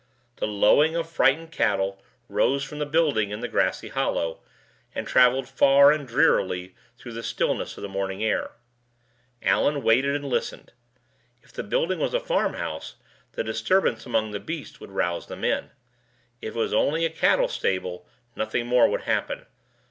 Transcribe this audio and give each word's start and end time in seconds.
The 0.37 0.47
lowing 0.47 0.95
of 0.95 1.07
frightened 1.07 1.51
cattle 1.51 2.01
rose 2.27 2.63
from 2.63 2.79
the 2.79 2.87
building 2.87 3.29
in 3.29 3.41
the 3.41 3.47
grassy 3.47 3.89
hollow, 3.89 4.39
and 4.95 5.05
traveled 5.05 5.47
far 5.47 5.91
and 5.91 6.07
drearily 6.07 6.73
through 6.97 7.11
the 7.11 7.21
stillness 7.21 7.77
of 7.77 7.83
the 7.83 7.87
morning 7.87 8.23
air. 8.23 8.49
Allan 9.43 9.83
waited 9.83 10.15
and 10.15 10.25
listened. 10.25 10.71
If 11.43 11.53
the 11.53 11.61
building 11.61 11.99
was 11.99 12.15
a 12.15 12.19
farmhouse 12.19 12.95
the 13.33 13.43
disturbance 13.43 14.03
among 14.07 14.31
the 14.31 14.39
beasts 14.39 14.79
would 14.79 14.89
rouse 14.89 15.27
the 15.27 15.35
men. 15.35 15.69
If 16.41 16.55
it 16.55 16.59
was 16.59 16.73
only 16.73 17.05
a 17.05 17.11
cattle 17.11 17.47
stable, 17.47 18.07
nothing 18.35 18.65
more 18.65 18.89
would 18.89 19.01
happen. 19.01 19.45